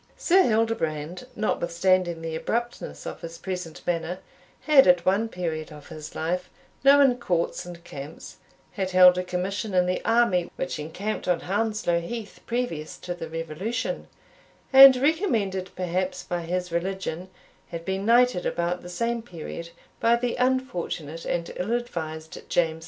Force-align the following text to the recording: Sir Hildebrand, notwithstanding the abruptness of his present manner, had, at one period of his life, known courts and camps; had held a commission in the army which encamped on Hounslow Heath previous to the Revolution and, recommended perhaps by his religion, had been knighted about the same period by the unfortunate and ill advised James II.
Sir 0.17 0.41
Hildebrand, 0.41 1.27
notwithstanding 1.35 2.23
the 2.23 2.35
abruptness 2.35 3.05
of 3.05 3.21
his 3.21 3.37
present 3.37 3.85
manner, 3.85 4.17
had, 4.61 4.87
at 4.87 5.05
one 5.05 5.29
period 5.29 5.71
of 5.71 5.89
his 5.89 6.15
life, 6.15 6.49
known 6.83 7.19
courts 7.19 7.67
and 7.67 7.83
camps; 7.83 8.37
had 8.71 8.89
held 8.89 9.19
a 9.19 9.23
commission 9.23 9.75
in 9.75 9.85
the 9.85 10.03
army 10.03 10.49
which 10.55 10.79
encamped 10.79 11.27
on 11.27 11.41
Hounslow 11.41 11.99
Heath 12.01 12.39
previous 12.47 12.97
to 12.97 13.13
the 13.13 13.29
Revolution 13.29 14.07
and, 14.73 14.95
recommended 14.97 15.69
perhaps 15.75 16.23
by 16.23 16.41
his 16.45 16.71
religion, 16.71 17.29
had 17.69 17.85
been 17.85 18.03
knighted 18.03 18.43
about 18.47 18.81
the 18.81 18.89
same 18.89 19.21
period 19.21 19.69
by 19.99 20.15
the 20.15 20.35
unfortunate 20.37 21.25
and 21.25 21.51
ill 21.57 21.73
advised 21.73 22.41
James 22.49 22.77
II. 22.77 22.79